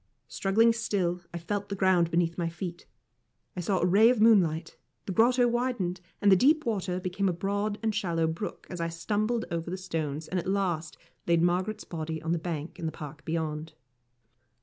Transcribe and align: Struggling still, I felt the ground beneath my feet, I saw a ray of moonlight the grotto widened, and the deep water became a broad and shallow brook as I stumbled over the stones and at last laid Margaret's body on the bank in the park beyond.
Struggling 0.27 0.73
still, 0.73 1.21
I 1.31 1.37
felt 1.37 1.69
the 1.69 1.75
ground 1.75 2.09
beneath 2.09 2.35
my 2.35 2.49
feet, 2.49 2.87
I 3.55 3.59
saw 3.59 3.77
a 3.79 3.85
ray 3.85 4.09
of 4.09 4.19
moonlight 4.19 4.75
the 5.05 5.11
grotto 5.11 5.47
widened, 5.47 6.01
and 6.23 6.31
the 6.31 6.35
deep 6.35 6.65
water 6.65 6.99
became 6.99 7.29
a 7.29 7.33
broad 7.33 7.77
and 7.83 7.93
shallow 7.93 8.25
brook 8.25 8.65
as 8.71 8.81
I 8.81 8.89
stumbled 8.89 9.45
over 9.51 9.69
the 9.69 9.77
stones 9.77 10.27
and 10.27 10.39
at 10.39 10.47
last 10.47 10.97
laid 11.27 11.43
Margaret's 11.43 11.83
body 11.83 12.19
on 12.19 12.31
the 12.31 12.39
bank 12.39 12.79
in 12.79 12.87
the 12.87 12.91
park 12.91 13.23
beyond. 13.25 13.73